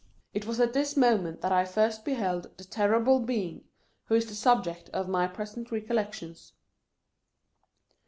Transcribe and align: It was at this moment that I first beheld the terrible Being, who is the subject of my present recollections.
It 0.33 0.47
was 0.47 0.59
at 0.59 0.73
this 0.73 0.97
moment 0.97 1.41
that 1.41 1.51
I 1.51 1.63
first 1.63 2.03
beheld 2.03 2.49
the 2.57 2.63
terrible 2.63 3.19
Being, 3.19 3.65
who 4.05 4.15
is 4.15 4.25
the 4.25 4.33
subject 4.33 4.89
of 4.89 5.07
my 5.07 5.27
present 5.27 5.71
recollections. 5.71 6.53